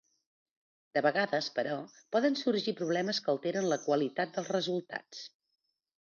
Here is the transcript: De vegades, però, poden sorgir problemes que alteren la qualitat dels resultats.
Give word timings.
De 0.97 1.01
vegades, 1.05 1.49
però, 1.57 1.75
poden 2.15 2.37
sorgir 2.39 2.73
problemes 2.79 3.19
que 3.25 3.31
alteren 3.33 3.67
la 3.73 3.77
qualitat 3.83 4.33
dels 4.39 4.49
resultats. 4.55 5.21